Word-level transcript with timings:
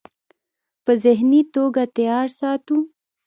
پۀ 0.83 0.91
ذهني 1.03 1.41
توګه 1.55 1.83
تيار 1.95 2.27
ساتو- 2.39 2.77